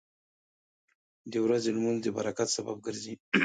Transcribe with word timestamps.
•د 1.31 1.33
ورځې 1.45 1.69
لمونځ 1.75 1.99
د 2.03 2.07
برکت 2.17 2.47
سبب 2.55 2.77
ګرځي. 2.85 3.13